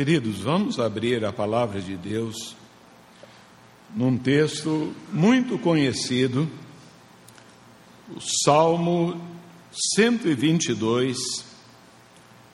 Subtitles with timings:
[0.00, 2.56] Queridos, vamos abrir a palavra de Deus
[3.94, 6.48] num texto muito conhecido,
[8.08, 9.20] o Salmo
[9.94, 11.18] 122,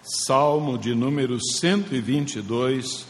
[0.02, 3.06] Salmo de número 122.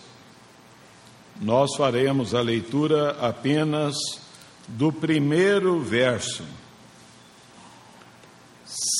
[1.41, 3.97] Nós faremos a leitura apenas
[4.69, 6.45] do primeiro verso.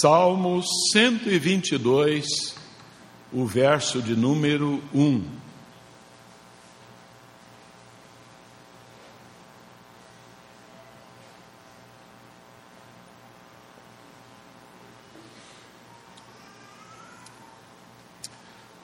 [0.01, 0.63] Salmo
[0.93, 2.56] 122,
[3.37, 5.23] o verso de número 1.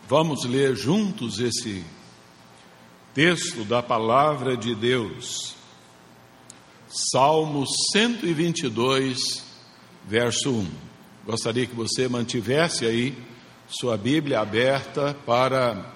[0.07, 1.83] Vamos ler juntos esse
[3.15, 5.55] texto da palavra de Deus.
[7.11, 9.19] Salmo 122,
[10.07, 10.71] verso 1.
[11.25, 13.32] Gostaria que você mantivesse aí
[13.73, 15.95] sua Bíblia aberta para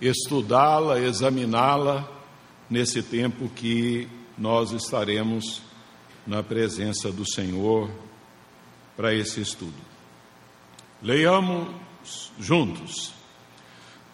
[0.00, 2.06] estudá-la, examiná-la
[2.68, 5.62] nesse tempo que nós estaremos
[6.26, 7.90] na presença do Senhor
[8.94, 9.72] para esse estudo.
[11.02, 11.68] Leiamos
[12.38, 13.14] juntos.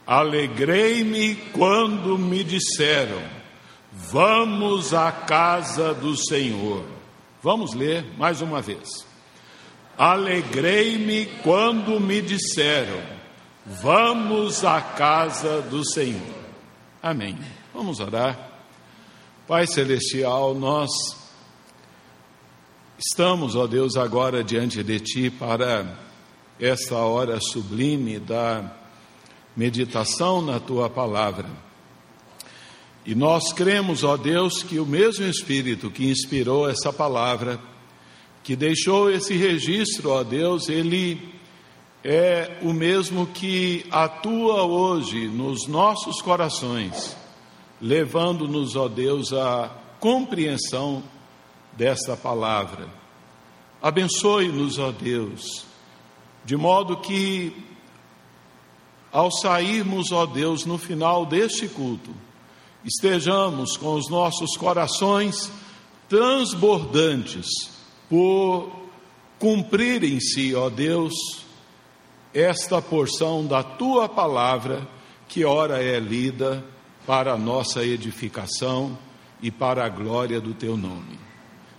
[0.07, 3.21] Alegrei-me quando me disseram:
[3.93, 6.85] Vamos à casa do Senhor.
[7.43, 9.12] Vamos ler mais uma vez.
[9.97, 13.01] Alegrei-me quando me disseram:
[13.65, 16.43] Vamos à casa do Senhor.
[17.03, 17.39] Amém.
[17.75, 18.51] Vamos orar.
[19.47, 20.89] Pai Celestial, nós
[22.99, 25.99] estamos, ó Deus, agora diante de Ti para
[26.59, 28.73] esta hora sublime da
[29.57, 31.49] meditação na Tua palavra.
[33.05, 37.59] E nós cremos, ó Deus, que o mesmo Espírito que inspirou essa palavra
[38.43, 41.33] que deixou esse registro, ó Deus, ele
[42.05, 47.17] é o mesmo que atua hoje nos nossos corações,
[47.81, 51.03] levando-nos, ó Deus, à compreensão
[51.77, 52.89] desta palavra.
[53.81, 55.65] Abençoe-nos, ó Deus,
[56.45, 57.57] de modo que,
[59.13, 62.11] ao sairmos, ó Deus, no final deste culto,
[62.85, 65.53] estejamos com os nossos corações
[66.09, 67.72] transbordantes
[68.13, 68.71] por
[69.39, 71.15] cumprir em si, ó Deus,
[72.35, 74.87] esta porção da tua palavra,
[75.27, 76.63] que ora é lida
[77.07, 78.99] para a nossa edificação
[79.41, 81.19] e para a glória do teu nome.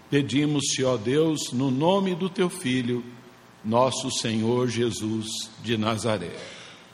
[0.10, 3.06] Pedimos-te, ó Deus, no nome do teu Filho,
[3.64, 6.36] nosso Senhor Jesus de Nazaré.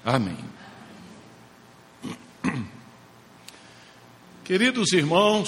[0.04, 0.36] Amém.
[4.44, 5.48] Queridos irmãos,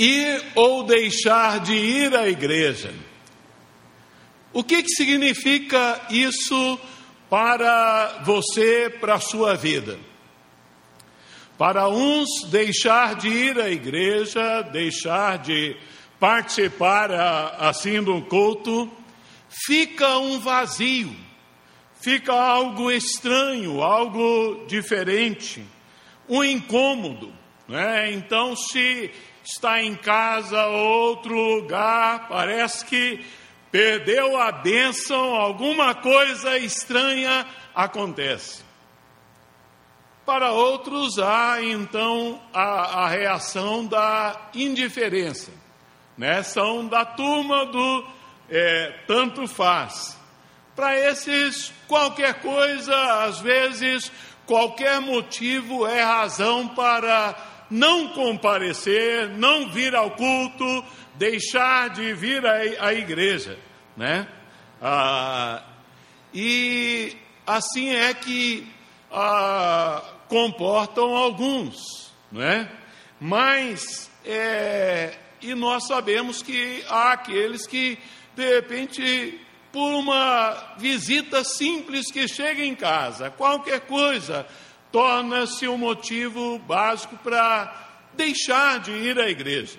[0.00, 2.92] ir ou deixar de ir à igreja.
[4.52, 6.78] O que, que significa isso
[7.28, 9.98] para você, para a sua vida?
[11.58, 15.76] Para uns, deixar de ir à igreja, deixar de
[16.18, 17.12] participar
[17.58, 18.90] assim do culto,
[19.66, 21.14] fica um vazio,
[22.00, 25.62] fica algo estranho, algo diferente,
[26.26, 27.32] um incômodo.
[27.68, 28.12] Né?
[28.12, 29.10] Então, se
[29.44, 33.24] está em casa, outro lugar, parece que
[33.70, 38.64] perdeu a bênção, alguma coisa estranha acontece.
[40.26, 45.50] Para outros, há então a, a reação da indiferença,
[46.16, 46.42] né?
[46.42, 48.06] são da turma do
[48.48, 50.18] é, tanto faz.
[50.76, 54.10] Para esses, qualquer coisa, às vezes,
[54.46, 57.34] qualquer motivo é razão para
[57.70, 63.58] não comparecer, não vir ao culto, deixar de vir à, igreja,
[63.96, 64.26] né?
[64.82, 65.62] Ah,
[66.34, 67.16] e
[67.46, 68.66] assim é que
[69.12, 72.70] ah, comportam alguns, né?
[73.20, 77.98] Mas é, e nós sabemos que há aqueles que
[78.34, 79.40] de repente
[79.72, 84.46] por uma visita simples que chega em casa, qualquer coisa,
[84.92, 89.78] torna-se um motivo básico para deixar de ir à igreja.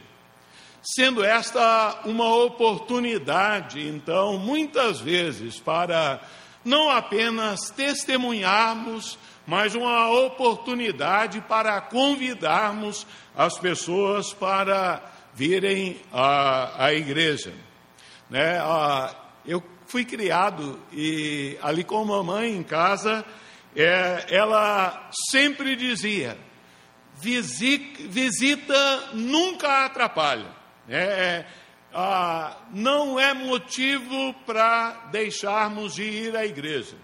[0.82, 6.20] Sendo esta uma oportunidade, então, muitas vezes, para
[6.66, 13.06] não apenas testemunharmos, mas uma oportunidade para convidarmos
[13.36, 15.02] as pessoas para
[15.34, 17.54] virem à, à igreja.
[18.30, 18.58] Né?
[18.60, 19.14] Ah,
[19.46, 23.26] eu fui criado e ali com a mamãe em casa,
[23.76, 26.38] é, ela sempre dizia:
[27.22, 30.48] visita, nunca atrapalha.
[30.90, 31.46] É,
[31.94, 36.98] ah, não é motivo para deixarmos de ir à igreja.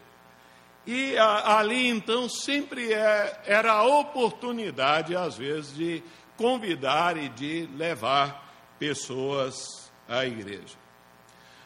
[0.85, 6.03] E a, ali então sempre é, era a oportunidade, às vezes, de
[6.37, 8.45] convidar e de levar
[8.79, 10.75] pessoas à igreja.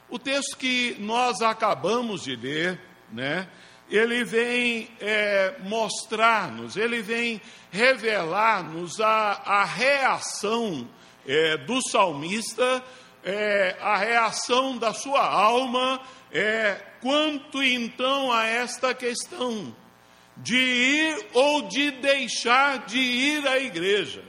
[0.10, 2.82] O texto que nós acabamos de ler,
[3.12, 3.48] né,
[3.92, 10.88] ele vem é, mostrar-nos, ele vem revelar-nos a, a reação
[11.28, 12.82] é, do salmista,
[13.22, 16.02] é, a reação da sua alma,
[16.32, 19.76] é, quanto então a esta questão
[20.38, 24.24] de ir ou de deixar de ir à igreja.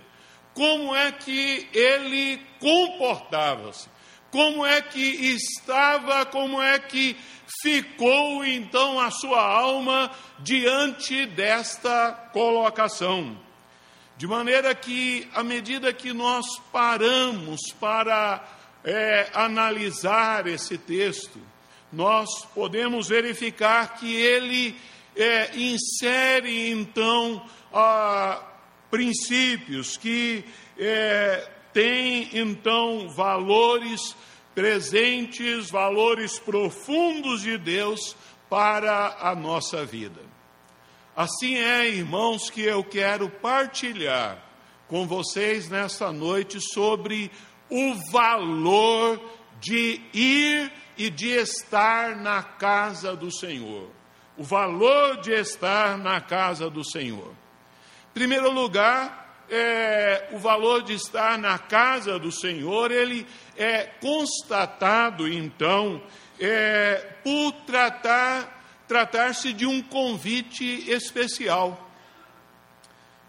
[0.52, 3.88] Como é que ele comportava-se?
[4.32, 7.14] Como é que estava, como é que
[7.60, 13.38] ficou então a sua alma diante desta colocação?
[14.16, 18.42] De maneira que, à medida que nós paramos para
[18.82, 21.38] é, analisar esse texto,
[21.92, 24.74] nós podemos verificar que ele
[25.14, 28.42] é, insere então a,
[28.90, 30.42] princípios que
[30.78, 34.16] é, têm então valores
[34.54, 38.16] presentes, valores profundos de Deus
[38.48, 40.20] para a nossa vida.
[41.16, 44.42] Assim é, irmãos, que eu quero partilhar
[44.88, 47.30] com vocês nesta noite sobre
[47.70, 49.20] o valor
[49.60, 53.88] de ir e de estar na casa do Senhor.
[54.36, 57.32] O valor de estar na casa do Senhor.
[58.12, 59.21] Primeiro lugar,
[59.54, 66.02] é, o valor de estar na casa do Senhor, ele é constatado, então,
[66.40, 71.90] é, por tratar tratar-se de um convite especial.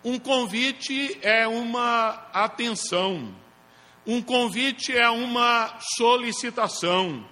[0.04, 3.34] Um convite é uma atenção,
[4.06, 7.26] um convite é uma solicitação,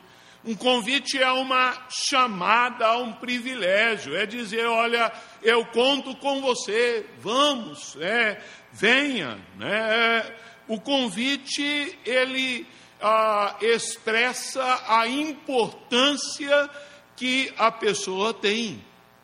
[0.46, 5.12] um convite é uma chamada a um privilégio, é dizer: olha,
[5.44, 8.42] eu conto com você, vamos, é,
[8.72, 9.38] venha.
[9.58, 10.36] Né?
[10.68, 12.68] O convite, ele
[13.02, 16.70] ah, expressa a importância
[17.16, 18.84] que a pessoa tem.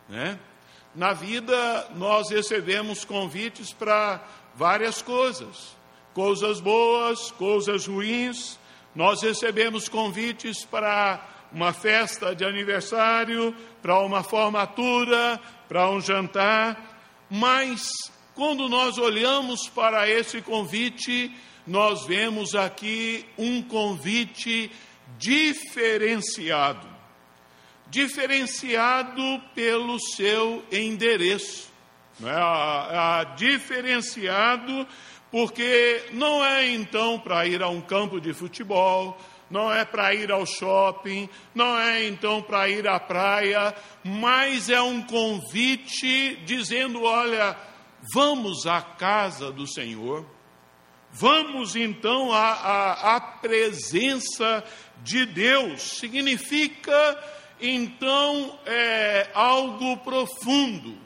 [0.09, 0.37] Né?
[0.95, 4.23] Na vida, nós recebemos convites para
[4.55, 5.75] várias coisas,
[6.13, 8.57] coisas boas, coisas ruins,
[8.95, 16.97] nós recebemos convites para uma festa de aniversário, para uma formatura, para um jantar,
[17.29, 17.91] mas
[18.37, 21.29] quando nós olhamos para esse convite,
[21.65, 24.71] nós vemos aqui um convite
[25.17, 26.95] diferenciado
[27.89, 31.71] diferenciado pelo seu endereço.
[32.19, 32.33] Não é?
[32.35, 34.87] a, a, diferenciado
[35.31, 39.17] porque não é então para ir a um campo de futebol,
[39.49, 43.73] não é para ir ao shopping, não é então para ir à praia,
[44.03, 47.55] mas é um convite dizendo: olha,
[48.13, 50.25] vamos à casa do Senhor,
[51.11, 54.63] vamos então à, à, à presença
[55.03, 55.97] de Deus.
[55.99, 57.17] Significa
[57.59, 60.97] então é algo profundo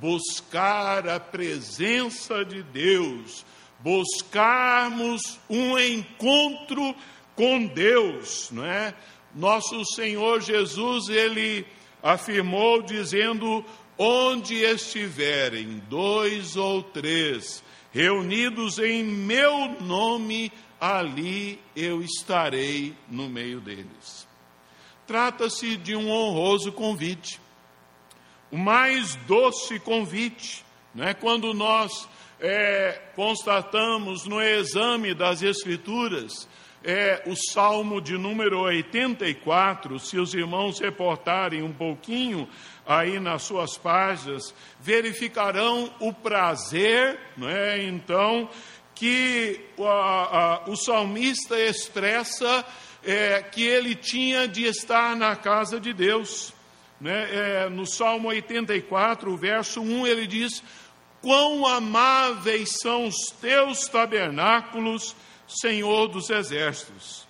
[0.00, 3.44] buscar a presença de Deus,
[3.80, 6.94] buscarmos um encontro
[7.34, 8.94] com Deus, não é?
[9.34, 11.66] Nosso Senhor Jesus, ele
[12.02, 13.64] afirmou dizendo:
[13.98, 17.62] onde estiverem dois ou três
[17.92, 24.28] reunidos em meu nome, ali eu estarei no meio deles.
[25.06, 27.40] Trata-se de um honroso convite,
[28.52, 30.64] o mais doce convite,
[30.94, 31.12] não é?
[31.12, 32.08] quando nós
[32.40, 36.48] é, constatamos no exame das Escrituras,
[36.84, 42.48] é, o Salmo de número 84, se os irmãos reportarem um pouquinho
[42.88, 47.82] aí nas suas páginas, verificarão o prazer, é?
[47.82, 48.48] então,
[48.94, 52.64] que a, a, o salmista expressa
[53.04, 56.54] é, que ele tinha de estar na casa de Deus.
[56.98, 57.28] Né?
[57.30, 60.62] É, no Salmo 84, verso 1, ele diz:
[61.20, 65.14] Quão amáveis são os teus tabernáculos,
[65.46, 67.28] Senhor dos exércitos.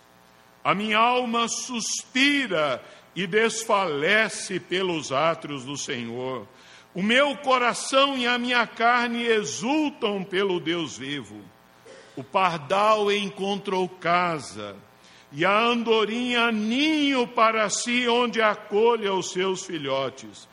[0.63, 2.83] A minha alma suspira
[3.19, 6.47] e desfalece pelos átrios do Senhor.
[6.95, 11.41] O meu coração e a minha carne exultam pelo Deus vivo.
[12.15, 14.77] O pardal encontrou casa,
[15.33, 20.49] e a andorinha ninho para si, onde acolha os seus filhotes.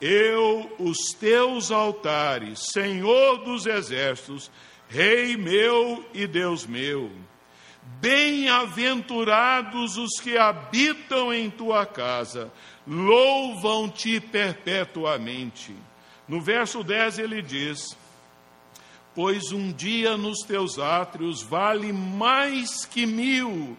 [0.00, 4.50] Eu, os teus altares, Senhor dos exércitos,
[4.88, 7.12] Rei meu e Deus meu.
[8.00, 12.52] Bem-aventurados os que habitam em tua casa,
[12.86, 15.74] louvam-te perpetuamente.
[16.28, 17.96] No verso 10 ele diz:
[19.14, 23.76] Pois um dia nos teus átrios vale mais que mil,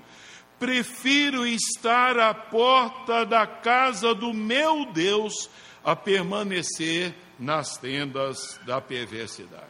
[0.59, 5.49] prefiro estar à porta da casa do meu Deus
[5.81, 9.63] a permanecer nas tendas da perversidade.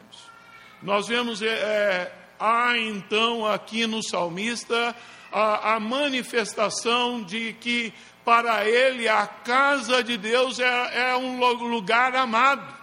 [0.82, 4.96] Nós vemos, é, é há então aqui no salmista
[5.30, 7.92] a, a manifestação de que
[8.24, 12.80] para ele a casa de Deus é, é um lugar amado.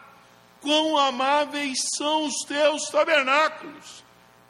[0.61, 4.05] Quão amáveis são os teus tabernáculos!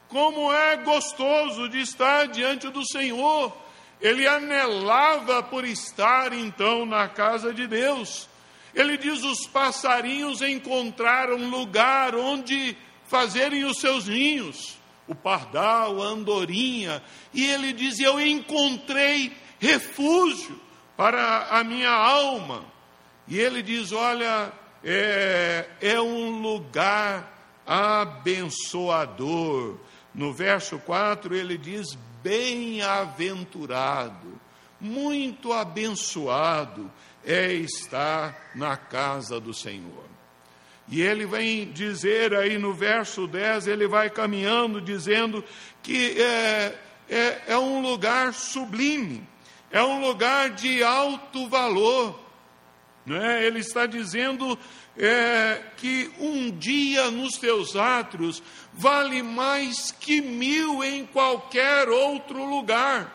[0.09, 3.55] Como é gostoso de estar diante do Senhor!
[3.99, 8.29] Ele anelava por estar então na casa de Deus.
[8.73, 14.76] Ele diz: os passarinhos encontraram lugar onde fazerem os seus ninhos,
[15.07, 20.59] o pardal, a andorinha, e ele diz: Eu encontrei refúgio
[20.95, 22.65] para a minha alma.
[23.27, 24.51] E ele diz: Olha,
[24.83, 29.77] é, é um lugar abençoador.
[30.13, 34.39] No verso 4 ele diz: Bem-aventurado,
[34.79, 36.91] muito abençoado
[37.23, 40.06] é estar na casa do Senhor.
[40.89, 45.44] E ele vem dizer aí no verso 10, ele vai caminhando dizendo
[45.84, 46.79] que é,
[47.10, 49.22] é, é um lugar sublime,
[49.70, 52.17] é um lugar de alto valor.
[53.10, 53.46] é?
[53.46, 54.58] Ele está dizendo
[54.98, 58.41] é, que um dia nos teus átrios
[58.74, 63.13] vale mais que mil em qualquer outro lugar.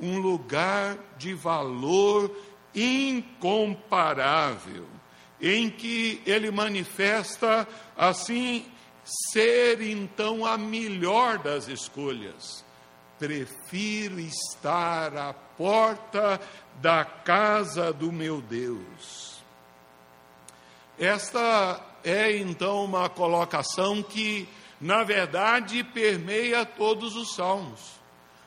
[0.00, 2.34] Um lugar de valor
[2.74, 4.95] incomparável
[5.40, 7.66] em que ele manifesta
[7.96, 8.66] assim
[9.04, 12.64] ser então a melhor das escolhas.
[13.18, 16.40] Prefiro estar à porta
[16.80, 19.40] da casa do meu Deus.
[20.98, 24.48] Esta é então uma colocação que,
[24.80, 27.96] na verdade, permeia todos os salmos.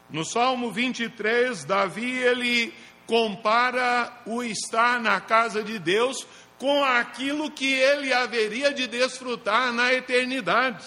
[0.10, 2.74] No Salmo 23, Davi ele
[3.05, 6.27] compara o estar na casa de Deus
[6.60, 10.86] com aquilo que ele haveria de desfrutar na eternidade.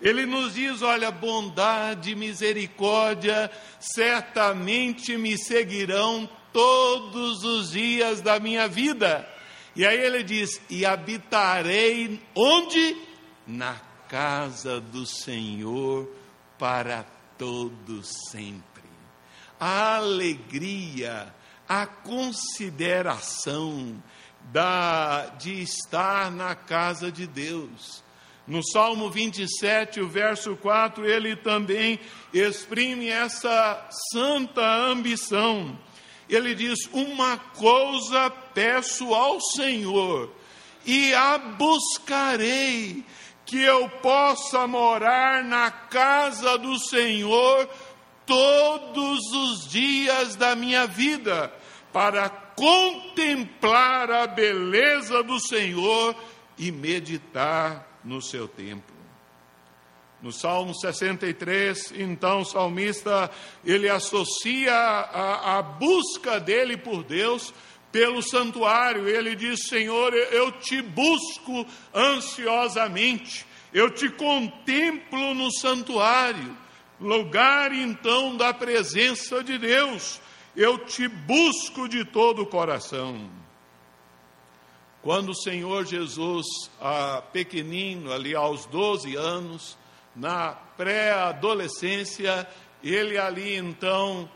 [0.00, 9.26] Ele nos diz: olha, bondade misericórdia certamente me seguirão todos os dias da minha vida.
[9.74, 12.96] E aí ele diz: e habitarei onde?
[13.46, 16.08] Na casa do Senhor
[16.58, 17.04] para
[17.38, 18.82] todos sempre.
[19.58, 21.34] A alegria,
[21.68, 24.02] a consideração,
[24.52, 28.04] da, de estar na casa de Deus.
[28.46, 31.98] No Salmo 27, o verso 4, ele também
[32.32, 35.76] exprime essa santa ambição.
[36.28, 40.32] Ele diz: Uma coisa peço ao Senhor,
[40.84, 43.04] e a buscarei,
[43.44, 47.68] que eu possa morar na casa do Senhor
[48.26, 51.52] todos os dias da minha vida,
[51.92, 56.14] para contemplar a beleza do Senhor
[56.58, 58.96] e meditar no seu templo.
[60.20, 63.30] No Salmo 63, então o salmista
[63.64, 67.52] ele associa a, a busca dele por Deus
[67.92, 69.08] pelo santuário.
[69.08, 76.56] Ele diz: Senhor, eu te busco ansiosamente, eu te contemplo no santuário,
[77.00, 80.20] lugar então da presença de Deus
[80.56, 83.28] eu te busco de todo o coração.
[85.02, 86.46] Quando o Senhor Jesus,
[87.32, 89.76] pequenino, ali aos 12 anos,
[90.16, 92.48] na pré-adolescência,
[92.82, 94.28] ele ali então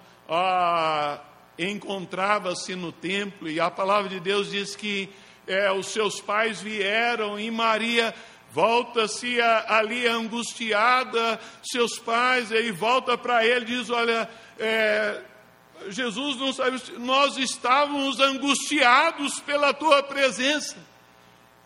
[1.59, 5.09] encontrava-se no templo e a palavra de Deus diz que
[5.47, 8.14] é, os seus pais vieram e Maria
[8.52, 14.28] volta-se ali angustiada, seus pais, aí volta para ele diz: Olha,
[14.59, 15.23] é,
[15.88, 20.76] Jesus não sabe, nós estávamos angustiados pela tua presença.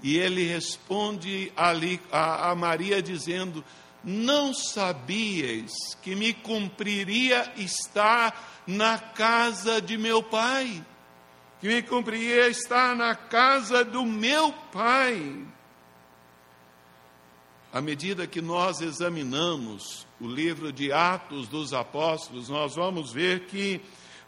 [0.02, 3.64] E ele responde ali a, a Maria dizendo:
[4.02, 5.72] Não sabias
[6.02, 10.84] que me cumpriria estar na casa de meu pai,
[11.60, 15.53] que me cumpriria estar na casa do meu pai.
[17.74, 23.80] À medida que nós examinamos o livro de Atos dos Apóstolos, nós vamos ver que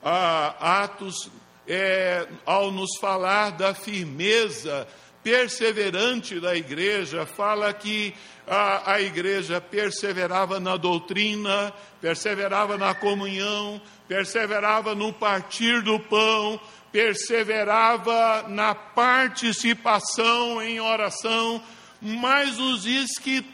[0.03, 1.31] ah, Atos,
[1.65, 4.85] é, ao nos falar da firmeza
[5.23, 8.13] perseverante da igreja, fala que
[8.49, 16.61] a, a igreja perseverava na doutrina, perseverava na comunhão, perseverava no partir do pão,
[16.91, 21.63] perseverava na participação em oração,
[22.01, 23.45] mas nos diz que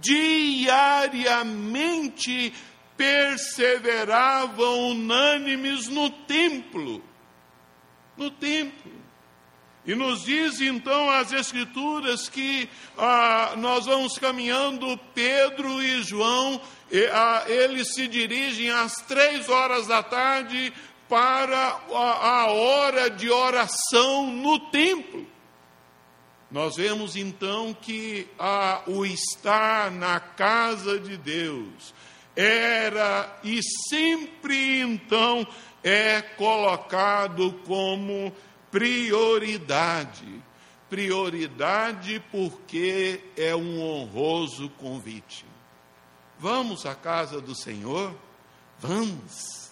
[0.00, 2.52] diariamente
[2.96, 7.02] perseveravam unânimes no templo.
[8.16, 8.92] No templo.
[9.86, 17.06] E nos diz então as Escrituras que ah, nós vamos caminhando, Pedro e João, e,
[17.06, 20.74] ah, eles se dirigem às três horas da tarde
[21.08, 25.26] para a, a hora de oração no templo.
[26.50, 31.92] Nós vemos então que ah, o estar na casa de Deus
[32.34, 35.46] era e sempre então
[35.82, 38.32] é colocado como
[38.70, 40.42] prioridade.
[40.88, 45.44] Prioridade porque é um honroso convite.
[46.38, 48.14] Vamos à casa do Senhor?
[48.78, 49.70] Vamos.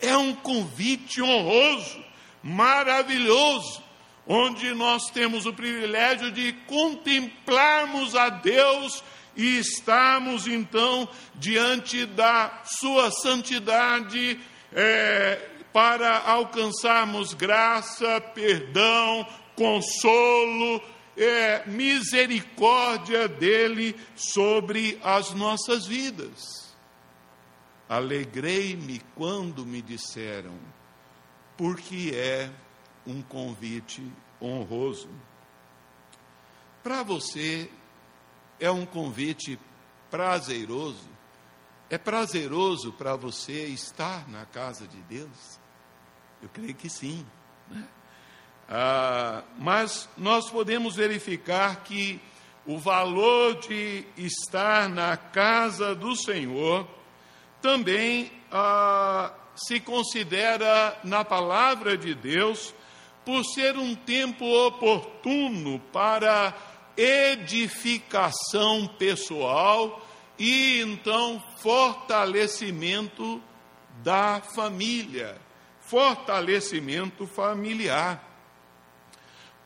[0.00, 2.02] É um convite honroso,
[2.42, 3.82] maravilhoso,
[4.26, 9.02] onde nós temos o privilégio de contemplarmos a Deus
[9.36, 14.40] e estarmos então diante da Sua santidade.
[14.72, 20.82] É, para alcançarmos graça, perdão, consolo,
[21.14, 26.74] é, misericórdia dele sobre as nossas vidas.
[27.86, 30.58] Alegrei-me quando me disseram,
[31.58, 32.50] porque é
[33.06, 34.02] um convite
[34.40, 35.08] honroso.
[36.82, 37.70] Para você,
[38.60, 39.58] é um convite
[40.10, 41.08] prazeroso?
[41.88, 45.60] É prazeroso para você estar na casa de Deus?
[46.42, 47.24] Eu creio que sim.
[47.68, 47.86] Né?
[48.68, 52.20] Ah, mas nós podemos verificar que
[52.66, 56.88] o valor de estar na casa do Senhor
[57.62, 62.74] também ah, se considera na palavra de Deus
[63.26, 66.54] por ser um tempo oportuno para
[66.96, 70.02] edificação pessoal
[70.38, 73.42] e então fortalecimento
[74.02, 75.44] da família
[75.86, 78.22] fortalecimento familiar.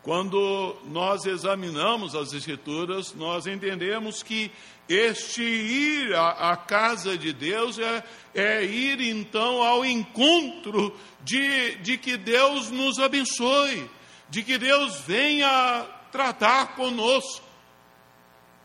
[0.03, 4.51] Quando nós examinamos as Escrituras, nós entendemos que
[4.91, 8.03] este ir à, à casa de Deus é,
[8.35, 13.89] é, ir então ao encontro de, de que Deus nos abençoe,
[14.29, 17.45] de que Deus venha tratar conosco.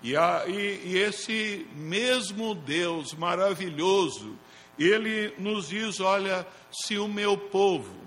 [0.02, 4.36] E, a, e, e esse mesmo Deus maravilhoso,
[4.80, 8.05] ele nos diz: olha, se o meu povo,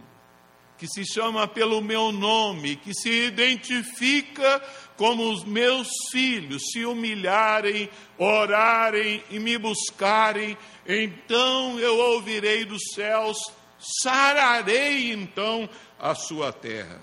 [0.79, 4.63] que se chama pelo meu nome, que se identifica
[4.97, 13.37] como os meus filhos, se humilharem, orarem e me buscarem, então eu ouvirei dos céus,
[13.79, 17.01] sararei então a sua terra.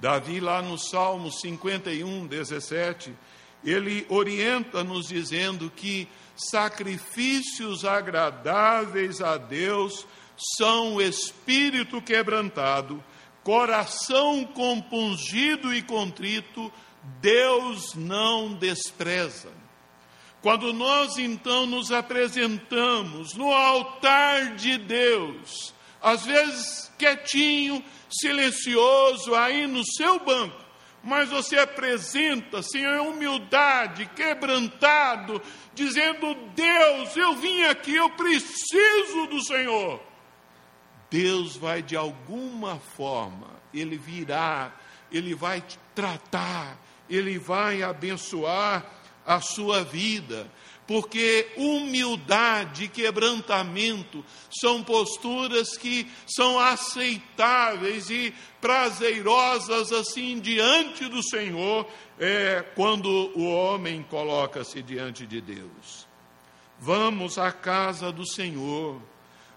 [0.00, 3.12] Davi, lá no Salmo 51, 17,
[3.64, 10.06] ele orienta-nos dizendo que sacrifícios agradáveis a Deus
[10.56, 13.02] são espírito quebrantado,
[13.42, 16.72] coração compungido e contrito,
[17.20, 19.50] Deus não despreza.
[20.42, 29.84] Quando nós então nos apresentamos no altar de Deus, às vezes quietinho, silencioso, aí no
[29.84, 30.64] seu banco,
[31.02, 35.40] mas você apresenta-se em humildade, quebrantado,
[35.74, 40.09] dizendo: Deus, eu vim aqui, eu preciso do Senhor.
[41.10, 44.72] Deus vai de alguma forma, Ele virá,
[45.10, 45.62] Ele vai
[45.94, 48.84] tratar, Ele vai abençoar
[49.26, 50.50] a sua vida
[50.90, 61.86] porque humildade e quebrantamento são posturas que são aceitáveis e prazerosas assim diante do Senhor,
[62.18, 63.06] é, quando
[63.38, 66.08] o homem coloca-se diante de Deus.
[66.80, 69.00] Vamos à casa do Senhor,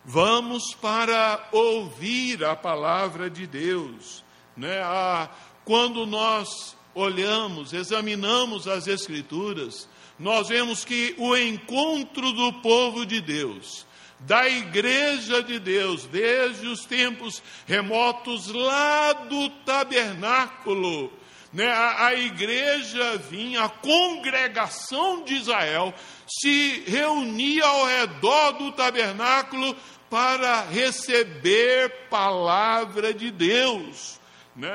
[0.06, 4.24] vamos para ouvir a palavra de Deus.
[4.56, 4.82] Né?
[4.84, 5.30] Ah,
[5.66, 9.88] quando nós olhamos, examinamos as Escrituras,
[10.20, 13.86] nós vemos que o encontro do povo de Deus,
[14.20, 21.12] da igreja de Deus, desde os tempos remotos lá do tabernáculo,
[21.52, 25.94] né, a, a igreja vinha, a congregação de Israel
[26.28, 29.76] se reunia ao redor do tabernáculo
[30.14, 34.20] para receber palavra de Deus.
[34.56, 34.70] né,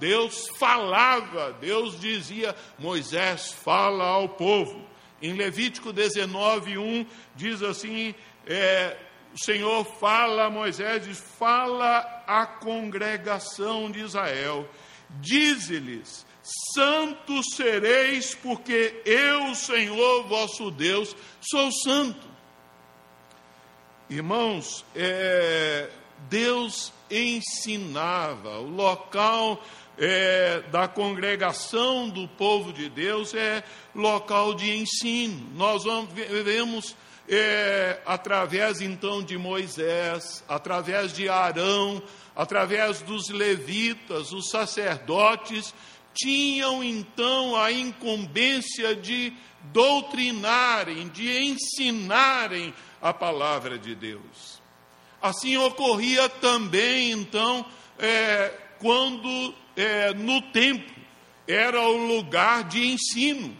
[0.00, 4.84] Deus falava, Deus dizia: Moisés, fala ao povo.
[5.22, 8.12] Em Levítico 19, 1 diz assim:
[8.44, 8.96] é,
[9.32, 14.68] o Senhor fala a Moisés, diz, fala à congregação de Israel,
[15.20, 16.26] dize-lhes:
[16.74, 22.29] Santos sereis, porque eu, Senhor vosso Deus, sou santo.
[24.10, 25.88] Irmãos, é,
[26.28, 29.64] Deus ensinava, o local
[29.96, 33.62] é, da congregação do povo de Deus é
[33.94, 35.48] local de ensino.
[35.54, 35.84] Nós
[36.44, 36.96] vemos
[37.28, 42.02] é, através então de Moisés, através de Arão,
[42.34, 45.72] através dos levitas, os sacerdotes,
[46.12, 49.32] tinham então a incumbência de
[49.72, 54.60] doutrinarem, de ensinarem a palavra de Deus.
[55.20, 57.64] Assim ocorria também então
[57.98, 60.94] é, quando é, no templo
[61.46, 63.56] era o lugar de ensino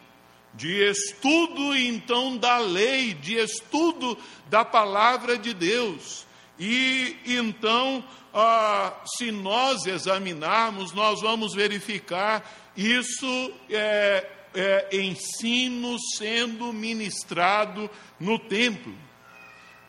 [0.55, 6.27] de estudo então da lei, de estudo da palavra de Deus.
[6.59, 17.89] E então, ah, se nós examinarmos, nós vamos verificar isso é, é, ensino sendo ministrado
[18.19, 18.95] no templo.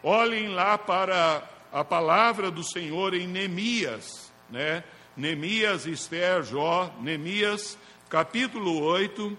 [0.04, 4.84] Olhem lá para a palavra do Senhor em Neemias, né?
[5.16, 7.78] Neemias, Esther, Jó, Neemias,
[8.10, 9.38] capítulo 8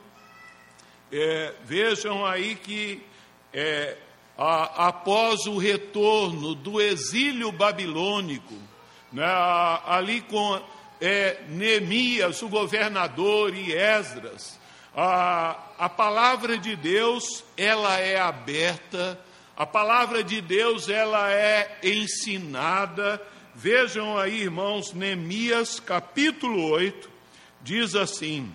[1.13, 3.03] é, vejam aí que
[3.53, 3.97] é,
[4.37, 8.55] a, após o retorno do exílio babilônico,
[9.13, 9.27] né,
[9.87, 10.59] ali com
[11.01, 14.59] é, Neemias, o governador, e Esdras,
[14.97, 19.21] a, a palavra de Deus ela é aberta,
[19.57, 23.23] a palavra de Deus ela é ensinada.
[23.55, 27.11] Vejam aí, irmãos, Neemias capítulo 8,
[27.63, 28.53] diz assim: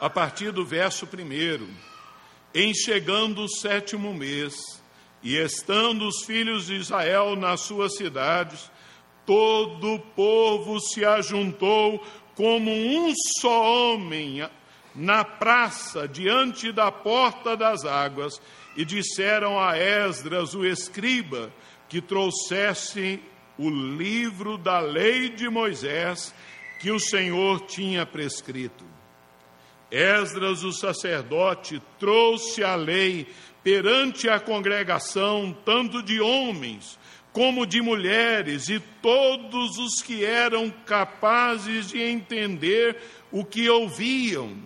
[0.00, 1.68] a partir do verso primeiro.
[2.52, 4.54] Em chegando o sétimo mês,
[5.22, 8.70] e estando os filhos de Israel nas suas cidades,
[9.26, 14.48] todo o povo se ajuntou como um só homem
[14.94, 18.40] na praça, diante da porta das águas,
[18.76, 21.52] e disseram a Esdras, o escriba,
[21.88, 23.20] que trouxesse
[23.58, 26.32] o livro da lei de Moisés
[26.80, 28.84] que o Senhor tinha prescrito.
[29.90, 33.26] Esdras, o sacerdote, trouxe a lei
[33.62, 36.98] perante a congregação, tanto de homens
[37.32, 42.96] como de mulheres, e todos os que eram capazes de entender
[43.30, 44.56] o que ouviam.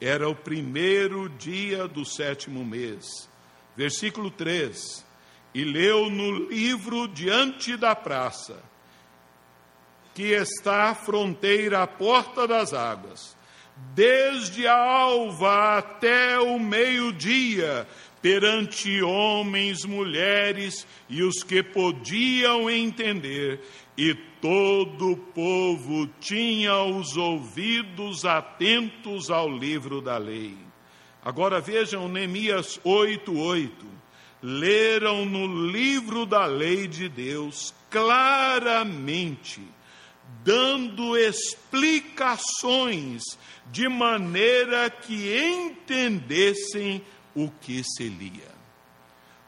[0.00, 3.27] Era o primeiro dia do sétimo mês.
[3.78, 5.06] Versículo 3:
[5.54, 8.60] E leu no livro diante da praça,
[10.14, 13.38] que está à fronteira à porta das águas
[13.94, 17.86] desde a alva até o meio-dia,
[18.20, 23.60] perante homens, mulheres e os que podiam entender,
[23.96, 30.67] e todo o povo tinha os ouvidos atentos ao livro da lei.
[31.28, 33.70] Agora vejam Neemias 8:8.
[34.42, 39.60] Leram no livro da lei de Deus claramente
[40.42, 43.22] dando explicações
[43.70, 47.02] de maneira que entendessem
[47.34, 48.50] o que se lia.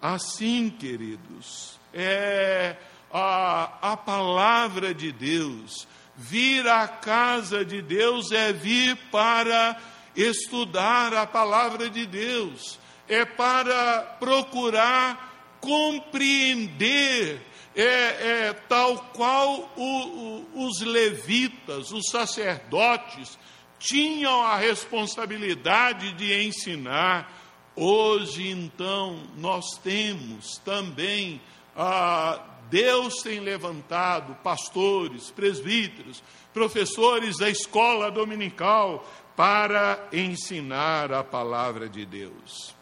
[0.03, 2.77] Assim, queridos, é
[3.11, 9.81] a, a palavra de Deus, vir à casa de Deus é vir para
[10.17, 17.41] estudar a palavra de Deus, é para procurar compreender
[17.75, 23.39] é, é, tal qual o, o, os levitas, os sacerdotes,
[23.79, 27.39] tinham a responsabilidade de ensinar.
[27.75, 31.41] Hoje, então, nós temos também,
[31.75, 39.09] ah, Deus tem levantado pastores, presbíteros, professores da escola dominical
[39.41, 42.77] para ensinar a palavra de Deus.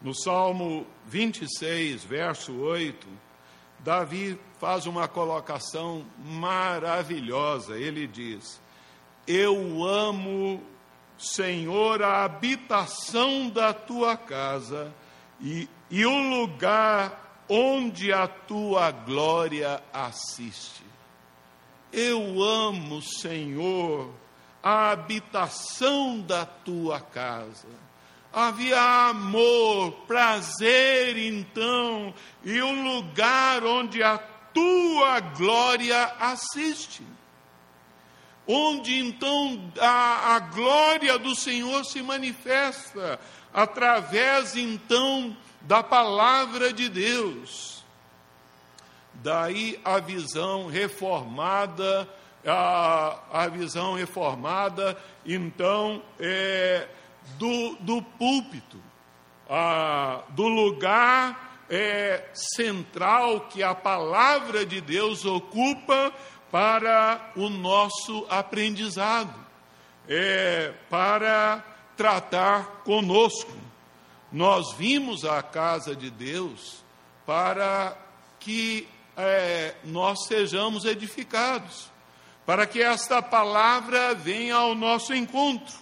[0.00, 3.06] No Salmo 26, verso 8,
[3.80, 7.76] Davi faz uma colocação maravilhosa.
[7.76, 8.62] Ele diz:
[9.26, 10.62] Eu amo,
[11.18, 14.90] Senhor, a habitação da tua casa
[15.38, 20.82] e, e o lugar onde a tua glória assiste.
[21.92, 24.14] Eu amo, Senhor,
[24.62, 27.68] a habitação da tua casa
[28.32, 37.04] Havia amor, prazer, então, e um lugar onde a tua glória assiste.
[38.46, 43.20] onde então a, a glória do Senhor se manifesta,
[43.52, 47.84] através então da palavra de Deus.
[49.14, 52.08] Daí a visão reformada,
[52.46, 56.88] a, a visão reformada, então, é,
[57.38, 58.80] do, do púlpito,
[59.48, 66.12] a, do lugar é, central que a palavra de Deus ocupa
[66.50, 69.34] para o nosso aprendizado,
[70.08, 71.64] é, para
[71.96, 73.52] tratar conosco.
[74.32, 76.82] Nós vimos a casa de Deus
[77.24, 77.96] para
[78.40, 81.90] que é, nós sejamos edificados,
[82.50, 85.72] para que esta palavra venha ao nosso encontro.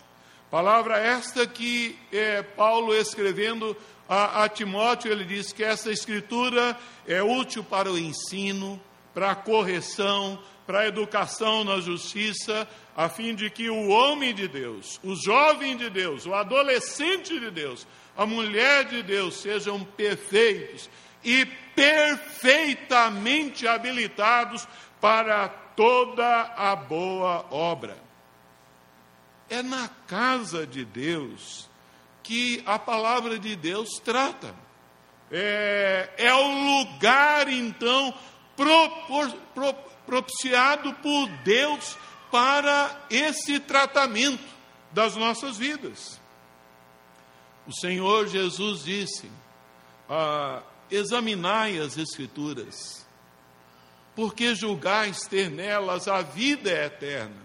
[0.50, 3.74] Palavra esta que é, Paulo escrevendo
[4.06, 8.78] a, a Timóteo, ele diz que essa escritura é útil para o ensino,
[9.14, 14.46] para a correção, para a educação na justiça, a fim de que o homem de
[14.46, 20.90] Deus, o jovem de Deus, o adolescente de Deus, a mulher de Deus sejam perfeitos
[21.24, 24.68] e perfeitamente habilitados
[25.00, 27.96] para toda a boa obra.
[29.48, 31.70] É na casa de Deus
[32.20, 34.52] que a palavra de Deus trata.
[35.30, 38.12] É, é o lugar, então,
[38.56, 39.72] propor, pro,
[40.04, 41.96] propiciado por Deus
[42.28, 44.42] para esse tratamento
[44.90, 46.20] das nossas vidas.
[47.68, 49.30] O Senhor Jesus disse:
[50.10, 50.60] ah,
[50.90, 53.06] examinai as Escrituras,
[54.18, 57.40] porque julgais ter nelas a vida eterna,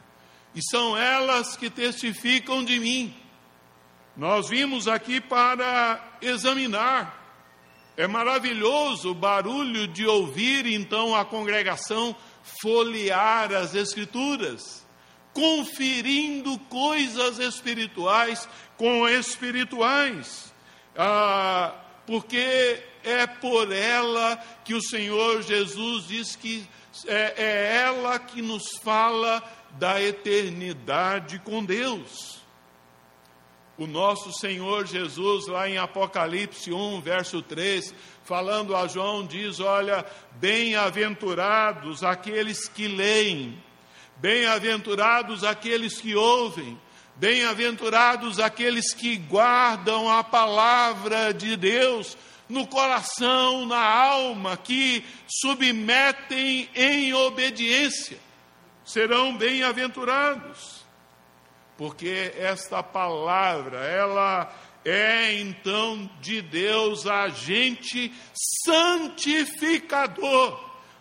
[0.56, 3.16] e são elas que testificam de mim.
[4.18, 7.22] Nós vimos aqui para examinar.
[7.96, 12.16] É maravilhoso o barulho de ouvir então a congregação
[12.60, 14.84] folhear as Escrituras,
[15.32, 20.52] conferindo coisas espirituais com espirituais,
[20.98, 21.76] ah,
[22.08, 26.68] porque é por ela que o Senhor Jesus diz que
[27.08, 32.42] é, é ela que nos fala da eternidade com Deus.
[33.76, 40.06] O nosso Senhor Jesus, lá em Apocalipse 1, verso 3, falando a João, diz: Olha,
[40.34, 43.62] bem-aventurados aqueles que leem,
[44.18, 46.80] bem-aventurados aqueles que ouvem,
[47.16, 52.16] bem-aventurados aqueles que guardam a palavra de Deus
[52.54, 58.18] no coração, na alma, que submetem em obediência,
[58.86, 60.84] serão bem-aventurados
[61.78, 64.50] porque esta palavra, ela
[64.86, 68.14] é então de Deus agente
[68.64, 70.58] santificador,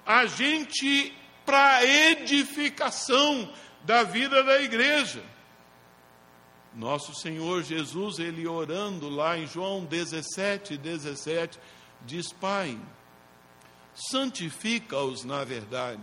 [0.07, 5.23] agente para edificação da vida da igreja.
[6.75, 11.59] Nosso Senhor Jesus, ele orando lá em João 17, 17,
[12.07, 12.79] diz: Pai,
[13.95, 16.03] santifica-os na verdade,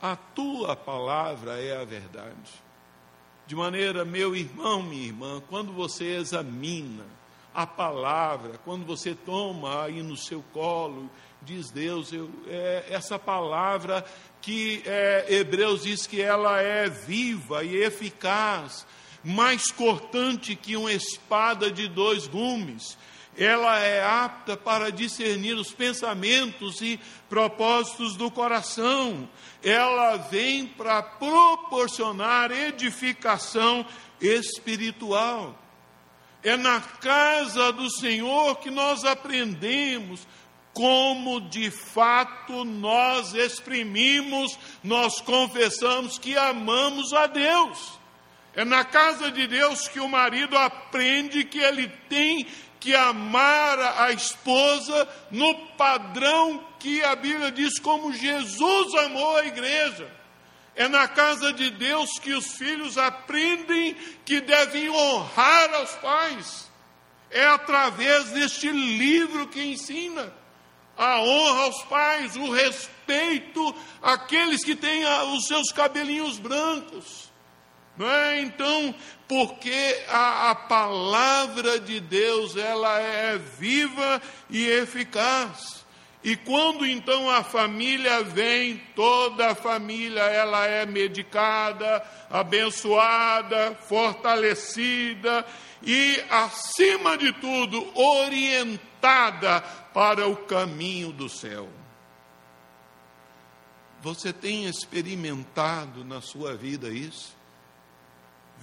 [0.00, 2.64] a tua palavra é a verdade.
[3.46, 7.04] De maneira, meu irmão, minha irmã, quando você examina
[7.54, 14.04] a palavra, quando você toma aí no seu colo, diz Deus, eu, é, essa palavra
[14.40, 18.86] que é, Hebreus diz que ela é viva e eficaz,
[19.24, 22.98] mais cortante que uma espada de dois gumes,
[23.36, 29.28] ela é apta para discernir os pensamentos e propósitos do coração,
[29.62, 33.84] ela vem para proporcionar edificação
[34.20, 35.58] espiritual.
[36.42, 40.26] É na casa do Senhor que nós aprendemos
[40.74, 48.03] como de fato nós exprimimos, nós confessamos que amamos a Deus.
[48.56, 52.46] É na casa de Deus que o marido aprende que ele tem
[52.78, 60.06] que amar a esposa no padrão que a Bíblia diz como Jesus amou a igreja.
[60.76, 66.70] É na casa de Deus que os filhos aprendem que devem honrar aos pais.
[67.30, 70.32] É através deste livro que ensina
[70.96, 77.23] a honra aos pais, o respeito àqueles que têm os seus cabelinhos brancos.
[77.96, 78.40] Não é?
[78.40, 78.94] Então,
[79.28, 85.84] porque a, a palavra de Deus ela é viva e eficaz.
[86.24, 95.44] E quando então a família vem, toda a família ela é medicada, abençoada, fortalecida
[95.82, 99.60] e acima de tudo orientada
[99.92, 101.68] para o caminho do céu.
[104.00, 107.33] Você tem experimentado na sua vida isso?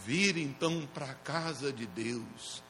[0.05, 2.63] Vir então para a casa de Deus.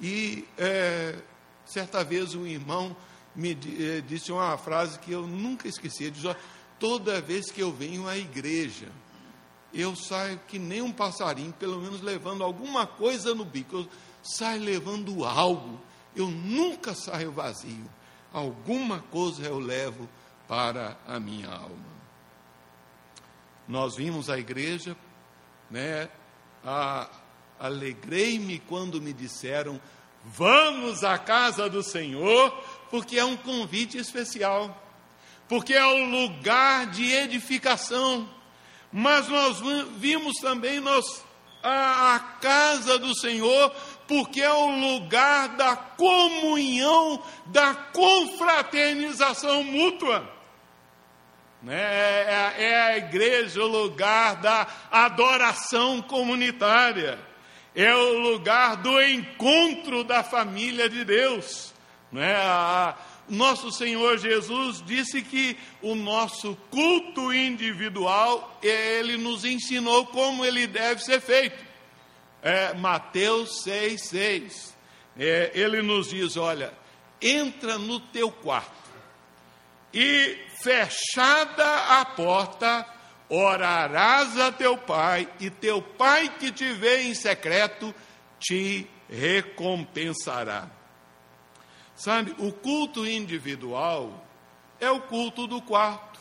[0.00, 1.16] E é,
[1.64, 2.96] certa vez um irmão
[3.34, 6.10] me é, disse uma frase que eu nunca esqueci.
[6.10, 6.34] Disse:
[6.78, 8.90] toda vez que eu venho à igreja,
[9.72, 13.76] eu saio que nem um passarinho, pelo menos levando alguma coisa no bico.
[13.76, 13.88] Eu
[14.22, 15.80] saio levando algo.
[16.14, 17.90] Eu nunca saio vazio.
[18.32, 20.08] Alguma coisa eu levo
[20.46, 21.94] para a minha alma.
[23.66, 24.96] Nós vimos a igreja,
[25.70, 26.08] né?
[27.58, 29.80] Alegrei-me quando me disseram:
[30.24, 32.50] vamos à casa do Senhor,
[32.90, 34.82] porque é um convite especial,
[35.48, 38.28] porque é um lugar de edificação
[38.96, 39.58] mas nós
[39.96, 41.24] vimos também nós,
[41.60, 43.74] a, a casa do Senhor,
[44.06, 50.32] porque é o lugar da comunhão, da confraternização mútua.
[51.64, 51.80] Né?
[51.80, 57.18] É, é a igreja o lugar da adoração comunitária,
[57.74, 61.72] é o lugar do encontro da família de Deus.
[62.12, 62.36] Né?
[62.36, 62.94] A,
[63.26, 71.02] nosso Senhor Jesus disse que o nosso culto individual, ele nos ensinou como ele deve
[71.02, 71.64] ser feito.
[72.42, 74.76] É, Mateus 6, 6.
[75.18, 76.74] É, ele nos diz: olha,
[77.22, 78.84] entra no teu quarto
[79.94, 82.86] e fechada a porta,
[83.28, 87.94] orarás a teu pai, e teu pai que te vê em secreto
[88.40, 90.70] te recompensará.
[91.94, 94.26] Sabe, o culto individual
[94.80, 96.18] é o culto do quarto,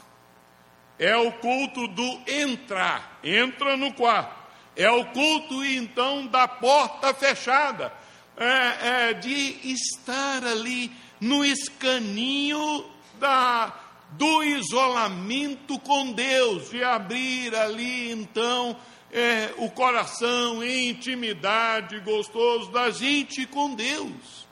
[1.00, 4.44] é o culto do entrar, entra no quarto,
[4.76, 7.94] é o culto então da porta fechada,
[8.36, 12.86] é, é de estar ali no escaninho
[13.20, 13.83] da,
[14.18, 18.76] do isolamento com Deus, de abrir ali então
[19.12, 24.44] é, o coração em intimidade gostoso da gente com Deus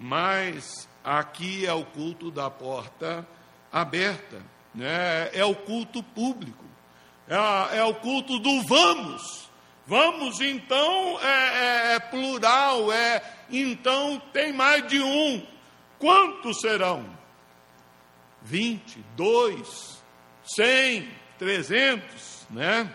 [0.00, 3.28] mas aqui é o culto da porta
[3.70, 4.42] aberta,
[4.74, 5.28] né?
[5.34, 6.64] é o culto público,
[7.28, 9.50] é, é o culto do vamos.
[9.86, 15.44] Vamos, então, é, é, é plural, é então tem mais de um.
[15.98, 17.04] Quantos serão?
[18.42, 20.02] Vinte, dois,
[20.44, 22.92] cem, trezentos, né?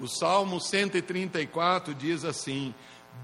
[0.00, 2.74] O Salmo 134 diz assim: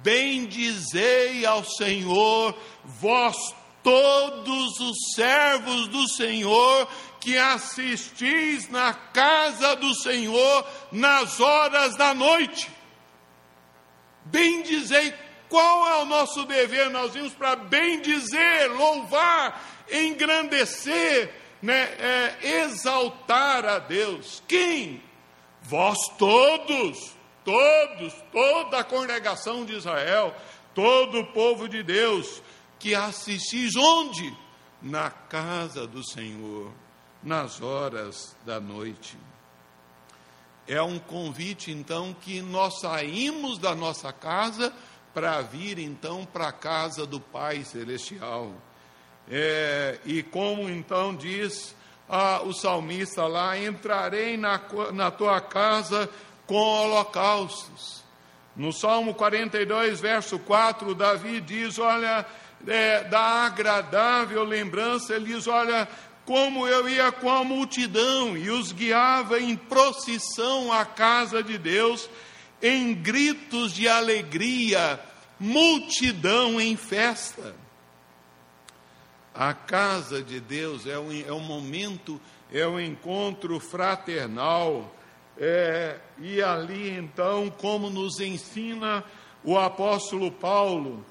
[0.03, 3.37] Bendizei ao Senhor, vós
[3.83, 6.89] todos os servos do Senhor
[7.21, 12.71] que assistis na casa do Senhor nas horas da noite.
[14.25, 15.13] Bendizei,
[15.51, 16.89] qual é o nosso dever?
[16.89, 24.43] Nós vimos para bendizer, louvar, engrandecer, né, é, exaltar a Deus.
[24.49, 25.03] Quem?
[25.63, 30.35] Vós todos todos, toda a congregação de Israel,
[30.75, 32.43] todo o povo de Deus,
[32.79, 34.35] que assistis onde?
[34.81, 36.73] Na casa do Senhor,
[37.23, 39.17] nas horas da noite.
[40.67, 44.73] É um convite, então, que nós saímos da nossa casa
[45.13, 48.53] para vir, então, para a casa do Pai Celestial.
[49.29, 51.75] É, e como então diz
[52.09, 54.61] ah, o salmista lá: entrarei na,
[54.93, 56.11] na tua casa
[56.47, 58.03] com holocaustos.
[58.57, 62.27] No Salmo 42, verso 4, Davi diz: Olha,
[62.67, 65.89] é, da agradável lembrança, ele diz: Olha,
[66.27, 72.11] como eu ia com a multidão e os guiava em procissão à casa de Deus,
[72.63, 75.01] em gritos de alegria,
[75.39, 77.55] multidão em festa.
[79.35, 82.21] A casa de Deus é um, é um momento,
[82.53, 84.95] é um encontro fraternal
[85.39, 89.03] é, e ali então, como nos ensina
[89.43, 91.05] o apóstolo Paulo,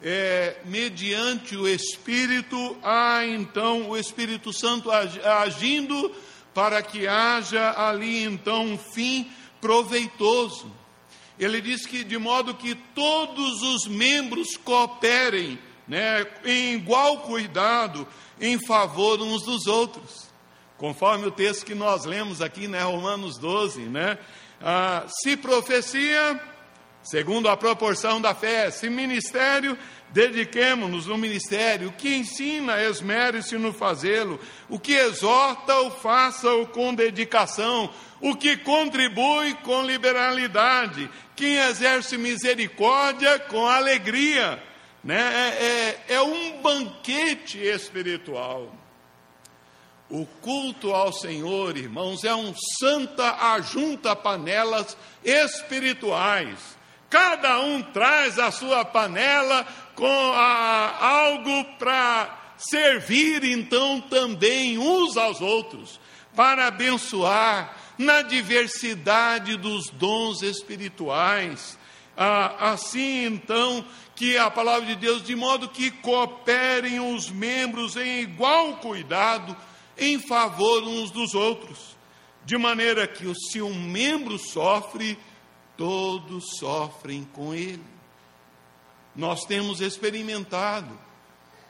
[0.00, 6.12] é, mediante o Espírito, há então o Espírito Santo agindo
[6.54, 9.28] para que haja ali então um fim
[9.60, 10.81] proveitoso.
[11.44, 18.06] Ele diz que de modo que todos os membros cooperem, né, em igual cuidado,
[18.40, 20.32] em favor uns dos outros
[20.82, 24.18] conforme o texto que nós lemos aqui, né, Romanos 12, né?
[24.60, 26.40] Ah, se profecia,
[27.04, 29.78] segundo a proporção da fé, se ministério,
[30.12, 34.38] dediquemo-nos no ministério, o que ensina, esmere-se no fazê-lo,
[34.68, 43.38] o que exorta, o faça-o com dedicação, o que contribui com liberalidade, quem exerce misericórdia
[43.38, 44.62] com alegria,
[45.02, 45.56] né?
[45.58, 48.72] é, é, é um banquete espiritual.
[50.08, 54.94] O culto ao Senhor, irmãos, é um santa ajunta panelas
[55.24, 56.76] espirituais.
[57.12, 65.42] Cada um traz a sua panela com a, algo para servir, então, também uns aos
[65.42, 66.00] outros,
[66.34, 71.78] para abençoar na diversidade dos dons espirituais.
[72.16, 73.84] Ah, assim, então,
[74.16, 79.54] que a palavra de Deus, de modo que cooperem os membros em igual cuidado
[79.98, 81.94] em favor uns dos outros,
[82.46, 85.18] de maneira que se um membro sofre,
[85.82, 87.82] todos sofrem com ele.
[89.16, 90.96] Nós temos experimentado.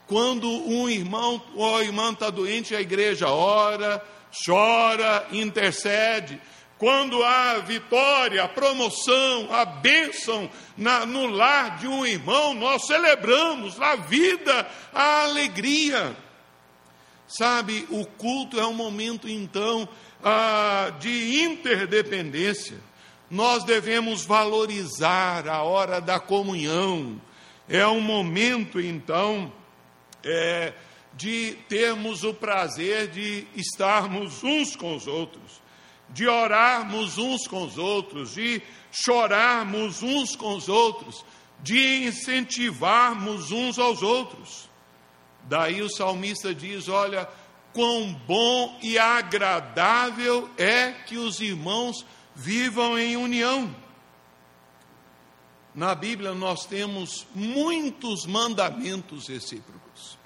[0.05, 4.05] Quando um irmão ou irmã está doente, a igreja ora,
[4.45, 6.39] chora, intercede.
[6.77, 10.47] Quando há vitória, promoção, a bênção
[10.77, 16.15] na, no lar de um irmão, nós celebramos a vida, a alegria.
[17.27, 19.89] Sabe, o culto é um momento então
[20.23, 22.92] ah, de interdependência.
[23.33, 27.19] Nós devemos valorizar a hora da comunhão.
[27.67, 29.51] É um momento então
[30.23, 30.71] é,
[31.15, 35.63] de termos o prazer de estarmos uns com os outros,
[36.11, 38.61] de orarmos uns com os outros, de
[38.91, 41.25] chorarmos uns com os outros,
[41.59, 44.69] de incentivarmos uns aos outros.
[45.45, 47.27] Daí o salmista diz: Olha,
[47.73, 52.05] quão bom e agradável é que os irmãos
[52.35, 53.73] vivam em união.
[55.73, 60.17] Na Bíblia nós temos muitos mandamentos recíprocos.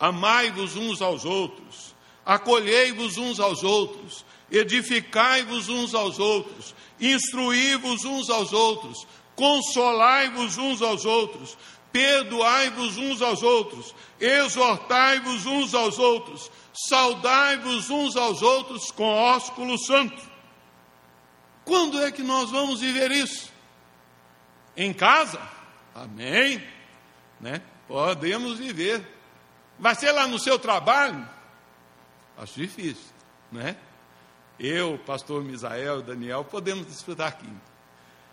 [0.00, 1.94] Amai-vos uns aos outros,
[2.24, 11.04] acolhei-vos uns aos outros, edificai-vos uns aos outros, instruí-vos uns aos outros, consolai-vos uns aos
[11.04, 11.56] outros,
[11.92, 16.50] perdoai-vos uns aos outros, exortai-vos uns aos outros,
[16.88, 20.27] saudai-vos uns aos outros com ósculo santo.
[21.68, 23.52] Quando é que nós vamos viver isso?
[24.76, 25.40] Em casa?
[25.94, 26.66] Amém?
[27.40, 27.62] Né?
[27.86, 29.06] Podemos viver
[29.78, 31.26] Vai ser lá no seu trabalho?
[32.36, 33.12] Acho difícil,
[33.50, 33.76] né?
[34.58, 37.48] Eu, pastor Misael, Daniel, podemos desfrutar aqui.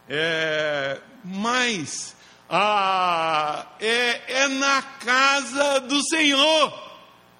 [0.09, 2.15] É, mas
[2.49, 6.73] ah, é, é, na casa do Senhor,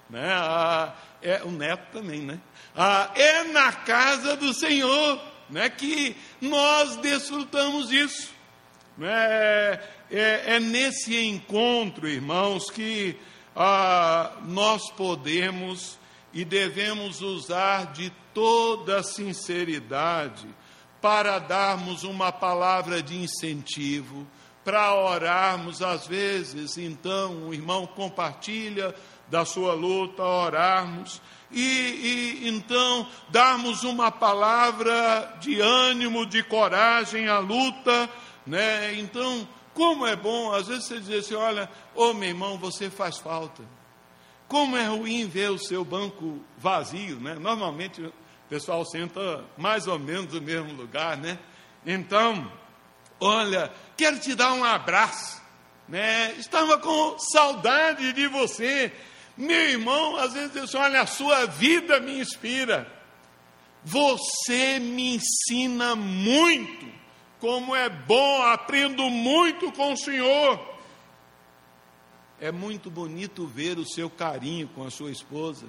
[0.08, 0.32] né?
[0.32, 2.38] Ah, é o neto também, né?
[2.76, 5.20] Ah, é na casa do Senhor,
[5.50, 5.68] né?
[5.68, 8.34] Que nós desfrutamos isso.
[8.96, 9.80] Né?
[10.10, 13.16] É, é nesse encontro, irmãos, que
[13.54, 15.98] ah, nós podemos
[16.32, 20.46] e devemos usar de toda sinceridade
[21.00, 24.26] para darmos uma palavra de incentivo,
[24.64, 28.94] para orarmos às vezes, então o irmão compartilha
[29.28, 31.60] da sua luta, orarmos e,
[32.42, 38.10] e, então darmos uma palavra de ânimo, de coragem à luta,
[38.46, 38.94] né?
[38.94, 42.88] Então como é bom, às vezes você diz assim: olha, ô oh, meu irmão, você
[42.88, 43.62] faz falta.
[44.48, 47.34] Como é ruim ver o seu banco vazio, né?
[47.34, 48.12] Normalmente o
[48.48, 51.38] pessoal senta mais ou menos no mesmo lugar, né?
[51.84, 52.50] Então,
[53.20, 55.42] olha, quero te dar um abraço,
[55.86, 56.32] né?
[56.38, 58.90] Estava com saudade de você.
[59.36, 62.90] Meu irmão, às vezes assim, olha, a sua vida me inspira.
[63.84, 66.86] Você me ensina muito
[67.38, 70.76] como é bom, aprendo muito com o Senhor.
[72.40, 75.66] É muito bonito ver o seu carinho com a sua esposa.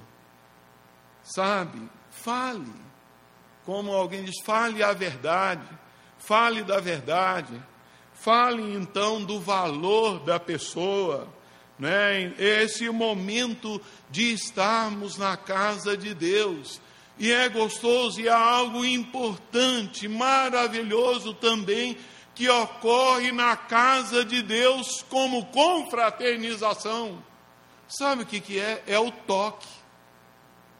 [1.22, 1.80] Sabe?
[2.10, 2.72] Fale.
[3.64, 5.68] Como alguém diz, fale a verdade.
[6.18, 7.62] Fale da verdade.
[8.12, 11.28] Fale então do valor da pessoa.
[11.78, 12.34] Né?
[12.38, 16.80] Esse momento de estarmos na casa de Deus
[17.18, 21.96] e é gostoso e é algo importante, maravilhoso também,
[22.34, 27.22] que ocorre na casa de Deus como confraternização.
[27.88, 28.84] Sabe o que, que é?
[28.86, 29.66] É o toque.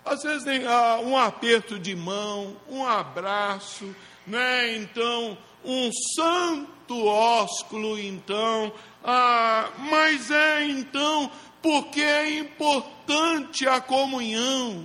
[0.04, 3.94] Às vezes tem ah, um aperto de mão, um abraço,
[4.24, 4.76] né?
[4.76, 8.72] Então, um santo ósculo, então.
[9.04, 11.30] Ah, mas é então
[11.62, 14.84] porque é importante a comunhão.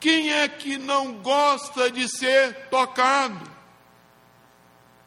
[0.00, 3.50] Quem é que não gosta de ser tocado?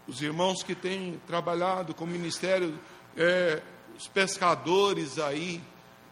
[0.08, 2.80] Os irmãos que têm trabalhado com o ministério,
[3.16, 3.62] é,
[3.95, 5.62] os pescadores aí,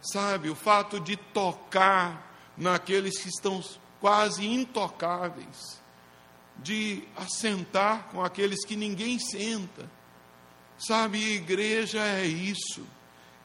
[0.02, 3.64] sabe, o fato de tocar naqueles que estão
[4.00, 5.82] quase intocáveis,
[6.58, 9.90] de assentar com aqueles que ninguém senta.
[10.78, 12.86] Sabe, igreja é isso.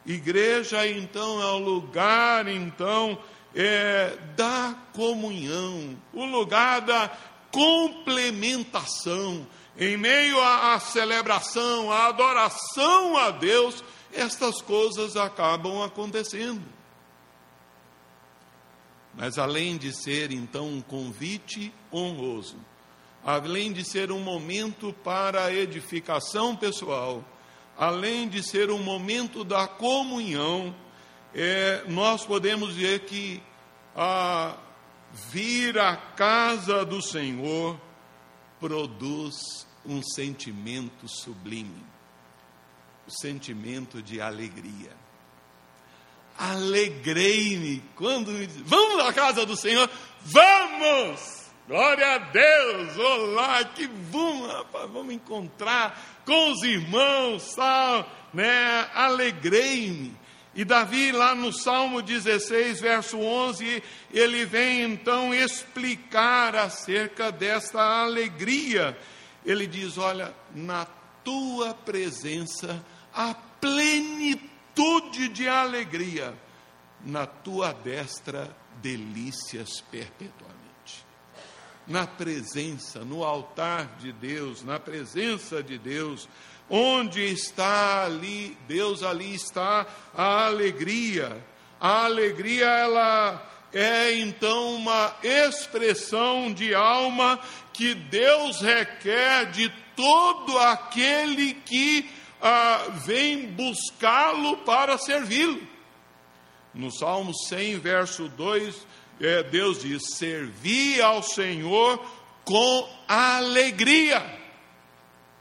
[0.05, 3.19] Igreja então é o lugar então
[3.55, 7.17] é, da comunhão, o lugar da
[7.51, 9.47] complementação.
[9.79, 16.63] Em meio à, à celebração, à adoração a Deus, estas coisas acabam acontecendo.
[19.15, 22.57] Mas além de ser então um convite honroso,
[23.25, 27.25] além de ser um momento para a edificação pessoal,
[27.77, 30.75] além de ser um momento da comunhão,
[31.35, 33.43] é, nós podemos dizer que
[33.95, 34.57] a
[35.31, 37.81] vir à casa do Senhor
[38.59, 41.85] produz um sentimento sublime,
[43.07, 44.99] o sentimento de alegria.
[46.39, 48.31] Alegrei-me quando
[48.65, 49.91] vamos à casa do Senhor,
[50.23, 51.40] vamos!
[51.71, 52.97] Glória a Deus!
[52.99, 57.55] Olá, que bom, rapaz, vamos encontrar com os irmãos,
[58.35, 58.91] né?
[58.93, 60.13] Alegrei-me.
[60.53, 68.99] E Davi, lá no Salmo 16, verso 11, ele vem então explicar acerca desta alegria.
[69.47, 70.89] Ele diz: Olha, na
[71.23, 76.35] tua presença há plenitude de alegria,
[77.01, 80.50] na tua destra delícias perpetuamente.
[81.91, 86.27] Na presença, no altar de Deus, na presença de Deus,
[86.73, 89.85] Onde está ali, Deus ali está
[90.15, 91.45] a alegria.
[91.81, 97.41] A alegria ela é então uma expressão de alma
[97.73, 102.09] que Deus requer de todo aquele que
[102.41, 105.61] ah, vem buscá-lo para servi-lo.
[106.73, 108.87] No Salmo 100, verso 2,
[109.21, 112.05] é, Deus diz: Servi ao Senhor
[112.45, 114.39] com alegria.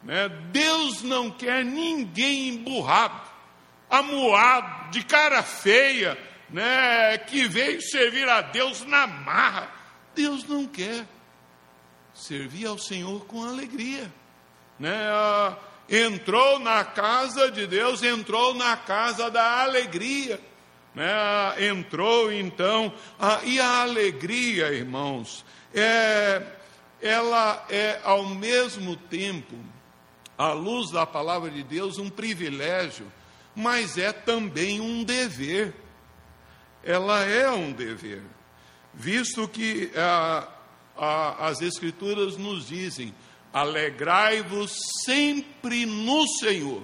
[0.03, 0.29] Né?
[0.51, 3.21] Deus não quer ninguém emburrado,
[3.89, 6.17] amuado, de cara feia,
[6.49, 7.17] né?
[7.17, 9.71] que veio servir a Deus na marra.
[10.15, 11.05] Deus não quer
[12.13, 14.11] servir ao Senhor com alegria.
[14.77, 14.95] Né?
[15.11, 15.57] Ah,
[15.89, 20.39] entrou na casa de Deus, entrou na casa da alegria.
[20.93, 21.09] Né?
[21.11, 26.41] Ah, entrou então, ah, e a alegria, irmãos, é,
[27.01, 29.55] ela é ao mesmo tempo
[30.37, 33.11] à luz da palavra de Deus, um privilégio,
[33.55, 35.73] mas é também um dever.
[36.81, 38.23] Ela é um dever,
[38.93, 40.47] visto que a,
[40.97, 43.13] a, as Escrituras nos dizem:
[43.51, 44.73] alegrai-vos
[45.03, 46.83] sempre no Senhor.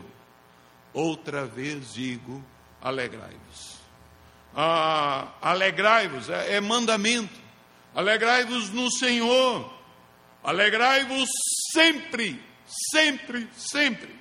[0.93, 2.43] Outra vez digo:
[2.81, 3.64] alegrai-vos.
[4.55, 7.39] Ah, alegrai-vos é, é mandamento.
[7.93, 9.73] Alegrai-vos no Senhor.
[10.43, 11.29] Alegrai-vos
[11.73, 14.15] sempre sempre, sempre.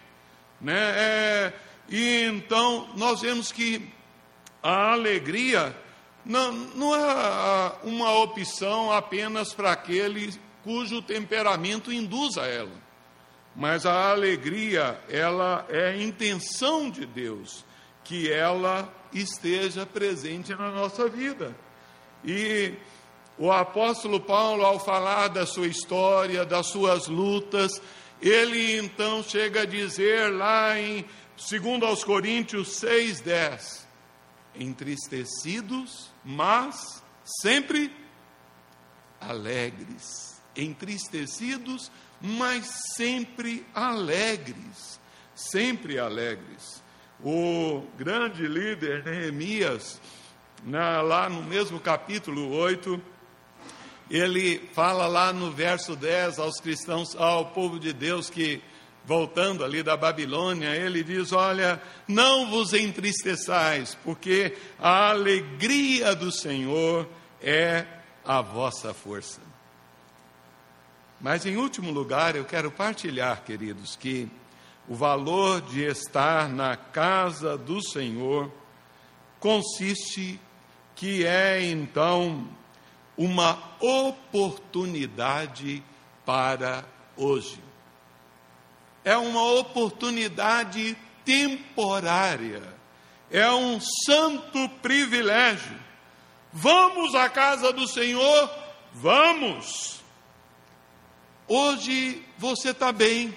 [0.60, 0.74] Né?
[0.74, 1.52] É,
[1.88, 3.88] e então nós vemos que
[4.62, 5.76] a alegria
[6.24, 10.32] não, não é uma opção apenas para aquele
[10.62, 12.72] cujo temperamento induz a ela,
[13.54, 17.64] mas a alegria ela é a intenção de Deus
[18.02, 21.56] que ela esteja presente na nossa vida.
[22.24, 22.74] E
[23.38, 27.80] o apóstolo Paulo, ao falar da sua história, das suas lutas,
[28.20, 31.04] ele então chega a dizer lá em
[31.36, 33.84] 2 aos Coríntios 6,10:
[34.54, 37.92] entristecidos, mas sempre
[39.20, 40.40] alegres.
[40.56, 41.90] Entristecidos,
[42.20, 45.00] mas sempre alegres.
[45.34, 46.83] Sempre alegres.
[47.22, 50.00] O grande líder Neemias,
[50.64, 53.00] na, lá no mesmo capítulo 8,
[54.10, 58.62] ele fala lá no verso 10 aos cristãos, ao povo de Deus que,
[59.04, 67.08] voltando ali da Babilônia, ele diz: Olha, não vos entristeçais, porque a alegria do Senhor
[67.40, 67.86] é
[68.24, 69.40] a vossa força.
[71.20, 74.28] Mas em último lugar, eu quero partilhar, queridos, que
[74.88, 78.52] o valor de estar na casa do Senhor
[79.40, 80.38] consiste
[80.94, 82.46] que é então
[83.16, 85.82] uma oportunidade
[86.24, 86.84] para
[87.16, 87.58] hoje.
[89.04, 92.62] É uma oportunidade temporária,
[93.30, 95.78] é um santo privilégio.
[96.52, 98.50] Vamos à casa do Senhor?
[98.92, 100.02] Vamos!
[101.46, 103.36] Hoje você está bem,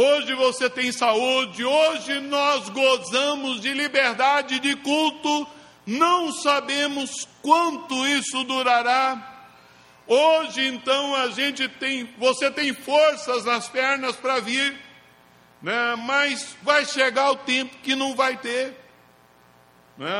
[0.00, 5.46] hoje você tem saúde, hoje nós gozamos de liberdade de culto
[5.88, 9.46] não sabemos quanto isso durará.
[10.06, 14.78] Hoje então a gente tem, você tem forças nas pernas para vir,
[15.62, 15.96] né?
[15.96, 18.76] mas vai chegar o tempo que não vai ter.
[19.96, 20.12] Né?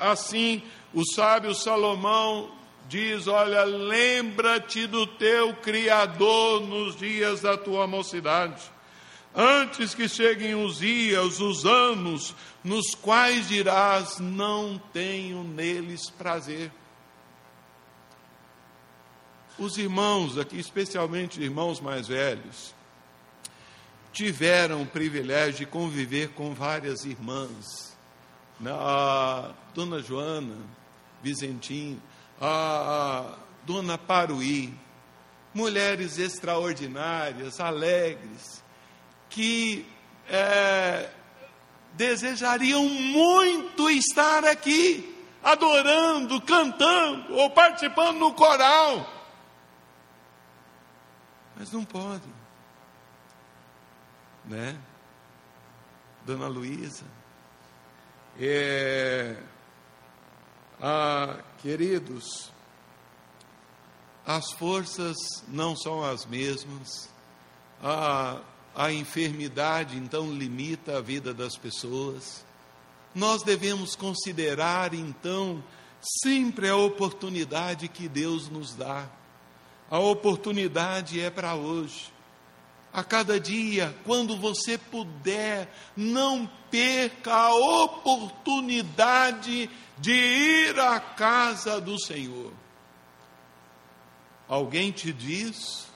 [0.00, 0.62] Assim,
[0.94, 2.50] o sábio Salomão
[2.88, 8.62] diz: Olha, lembra-te do teu Criador nos dias da tua mocidade,
[9.34, 16.70] antes que cheguem os dias, os anos, nos quais dirás: Não tenho neles prazer.
[19.58, 22.74] Os irmãos aqui, especialmente irmãos mais velhos,
[24.12, 27.94] tiveram o privilégio de conviver com várias irmãs.
[28.66, 30.56] A dona Joana
[31.22, 32.00] Vizentim,
[32.40, 34.74] a dona Paruí,
[35.52, 38.63] mulheres extraordinárias, alegres,
[39.34, 39.86] que
[40.28, 41.10] é,
[41.92, 49.14] desejariam muito estar aqui, adorando, cantando ou participando no coral
[51.56, 52.32] mas não podem.
[54.44, 54.78] Né?
[56.24, 57.04] Dona Luísa.
[58.38, 59.40] É,
[60.80, 62.52] ah, queridos,
[64.26, 65.16] as forças
[65.48, 67.08] não são as mesmas.
[67.82, 68.40] A,
[68.74, 72.44] a enfermidade então limita a vida das pessoas.
[73.14, 75.62] Nós devemos considerar então
[76.22, 79.08] sempre a oportunidade que Deus nos dá
[79.90, 82.12] a oportunidade é para hoje.
[82.92, 92.00] A cada dia, quando você puder, não perca a oportunidade de ir à casa do
[92.00, 92.52] Senhor.
[94.48, 95.88] Alguém te diz,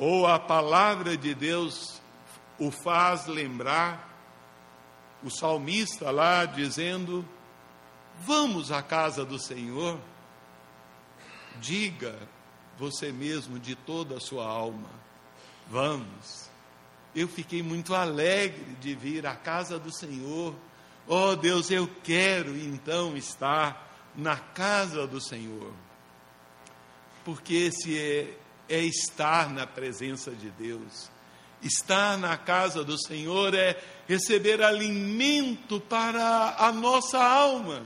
[0.00, 2.00] ou a palavra de Deus
[2.58, 4.08] o faz lembrar,
[5.22, 7.22] o salmista lá dizendo:
[8.20, 10.00] Vamos à casa do Senhor.
[11.60, 12.18] Diga
[12.78, 14.88] você mesmo de toda a sua alma.
[15.68, 16.48] Vamos.
[17.14, 20.54] Eu fiquei muito alegre de vir à casa do Senhor.
[21.06, 25.74] Oh Deus, eu quero então estar na casa do Senhor.
[27.22, 28.38] Porque esse é,
[28.70, 31.10] é estar na presença de Deus.
[31.60, 37.84] Estar na casa do Senhor é receber alimento para a nossa alma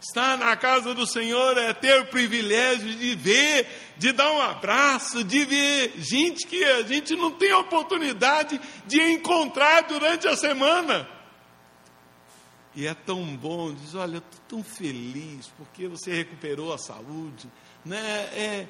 [0.00, 3.66] Estar na casa do Senhor é ter o privilégio de ver,
[3.96, 9.82] de dar um abraço, de ver gente que a gente não tem oportunidade de encontrar
[9.82, 11.08] durante a semana.
[12.76, 17.50] E é tão bom, diz, olha, estou tão feliz porque você recuperou a saúde,
[17.84, 18.28] né?
[18.32, 18.68] É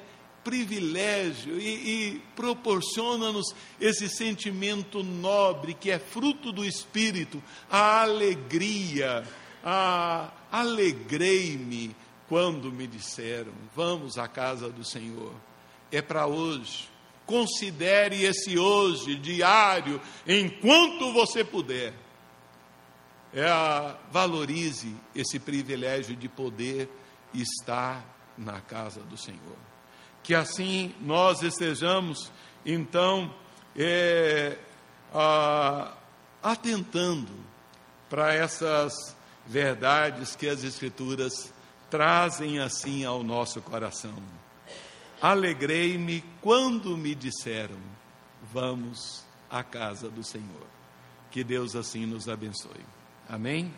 [0.49, 9.23] privilégio e, e proporciona-nos esse sentimento nobre que é fruto do Espírito, a alegria,
[9.63, 11.95] a alegrei-me
[12.27, 15.35] quando me disseram: Vamos à casa do Senhor.
[15.91, 16.89] É para hoje.
[17.27, 21.93] Considere esse hoje diário, enquanto você puder.
[23.31, 26.89] É a, valorize esse privilégio de poder
[27.35, 28.03] estar
[28.35, 29.69] na casa do Senhor.
[30.23, 32.31] Que assim nós estejamos,
[32.65, 33.33] então,
[33.75, 34.57] é,
[35.13, 35.93] a,
[36.41, 37.31] atentando
[38.09, 39.15] para essas
[39.45, 41.53] verdades que as Escrituras
[41.89, 44.15] trazem assim ao nosso coração.
[45.21, 47.77] Alegrei-me quando me disseram:
[48.53, 50.67] Vamos à casa do Senhor.
[51.31, 52.85] Que Deus assim nos abençoe.
[53.27, 53.73] Amém?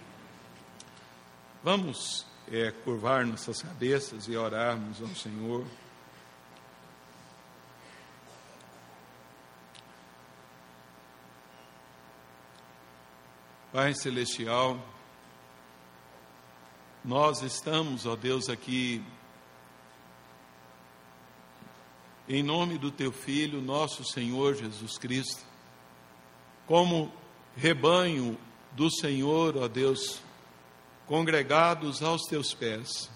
[1.64, 5.66] Vamos é, curvar nossas cabeças e orarmos ao Senhor.
[13.74, 14.78] Pai Celestial,
[17.06, 19.02] nós estamos, ó Deus, aqui
[22.28, 25.42] em nome do Teu Filho, nosso Senhor Jesus Cristo,
[26.68, 27.14] como
[27.56, 28.38] rebanho
[28.74, 30.22] do Senhor, ó Deus,
[31.08, 33.10] congregados aos Teus pés.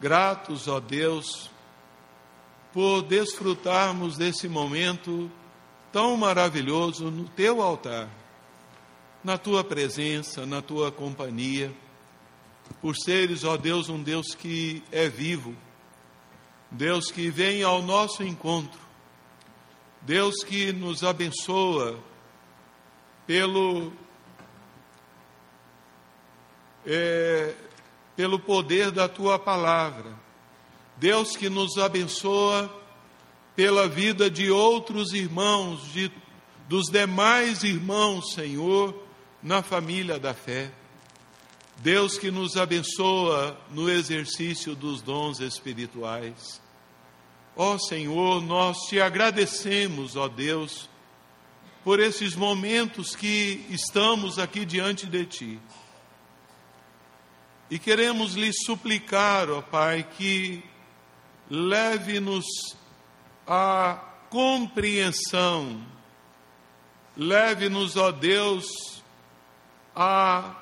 [0.00, 1.50] Gratos, ó Deus,
[2.72, 5.28] por desfrutarmos desse momento
[5.90, 8.08] tão maravilhoso no Teu altar
[9.22, 11.72] na tua presença, na tua companhia,
[12.80, 15.54] por seres, ó Deus, um Deus que é vivo,
[16.70, 18.80] Deus que vem ao nosso encontro,
[20.02, 21.98] Deus que nos abençoa
[23.26, 23.92] pelo
[26.84, 27.54] é,
[28.14, 30.14] pelo poder da tua palavra,
[30.96, 32.72] Deus que nos abençoa
[33.54, 36.10] pela vida de outros irmãos, de,
[36.68, 39.05] dos demais irmãos, Senhor,
[39.46, 40.72] na família da fé.
[41.76, 46.60] Deus que nos abençoa no exercício dos dons espirituais.
[47.54, 50.90] Ó Senhor, nós te agradecemos, ó Deus,
[51.84, 55.60] por esses momentos que estamos aqui diante de Ti.
[57.70, 60.60] E queremos lhe suplicar, ó Pai, que
[61.48, 62.44] leve-nos
[63.46, 63.94] à
[64.28, 65.80] compreensão,
[67.16, 68.95] leve-nos, ó Deus,
[69.96, 70.54] à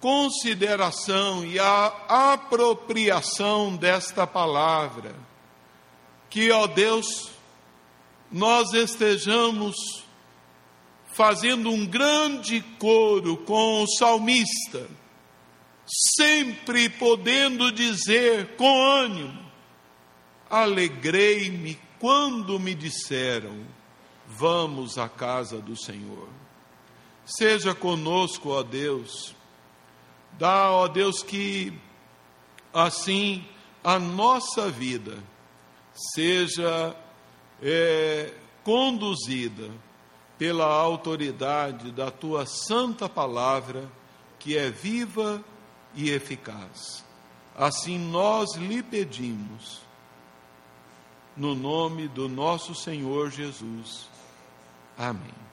[0.00, 1.86] consideração e à
[2.34, 5.14] apropriação desta palavra.
[6.30, 7.30] Que, ó Deus,
[8.30, 9.74] nós estejamos
[11.14, 14.86] fazendo um grande coro com o salmista
[16.16, 19.50] sempre podendo dizer com ânimo:
[20.50, 23.66] Alegrei-me quando me disseram,
[24.26, 26.28] vamos à casa do Senhor.
[27.28, 29.34] Seja conosco, ó Deus,
[30.38, 31.78] dá, ó Deus, que
[32.72, 33.44] assim
[33.84, 35.22] a nossa vida
[36.14, 36.96] seja
[37.62, 38.32] é,
[38.64, 39.70] conduzida
[40.38, 43.90] pela autoridade da tua santa palavra,
[44.38, 45.58] que é viva e
[45.94, 47.04] e eficaz.
[47.56, 49.82] Assim nós lhe pedimos,
[51.36, 54.08] no nome do nosso Senhor Jesus.
[54.96, 55.47] Amém.